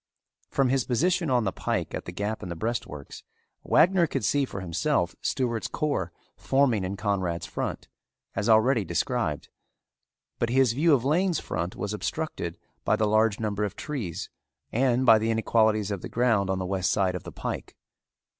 From 0.49 0.69
his 0.69 0.83
position 0.85 1.29
on 1.29 1.43
the 1.43 1.51
pike 1.51 1.93
at 1.93 2.05
the 2.05 2.11
gap 2.11 2.41
in 2.41 2.49
the 2.49 2.55
breastworks 2.55 3.21
Wagner 3.63 4.07
could 4.07 4.25
see 4.25 4.45
for 4.45 4.59
himself 4.59 5.15
Stewart's 5.21 5.67
corps 5.67 6.11
forming 6.35 6.83
in 6.83 6.97
Conrad's 6.97 7.45
front, 7.45 7.87
as 8.35 8.49
already 8.49 8.83
described, 8.83 9.49
but 10.39 10.49
his 10.49 10.73
view 10.73 10.95
of 10.95 11.05
Lane's 11.05 11.39
front 11.39 11.75
was 11.75 11.93
obstructed 11.93 12.57
by 12.83 12.95
the 12.95 13.05
large 13.05 13.39
number 13.39 13.63
of 13.63 13.75
trees 13.75 14.31
and 14.71 15.05
by 15.05 15.19
the 15.19 15.29
inequalities 15.29 15.91
of 15.91 16.01
the 16.01 16.09
ground 16.09 16.49
on 16.49 16.57
the 16.57 16.65
west 16.65 16.91
side 16.91 17.13
of 17.13 17.21
the 17.21 17.31
pike. 17.31 17.75